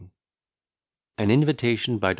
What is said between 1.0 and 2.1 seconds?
]AN INVITATION, BY DR.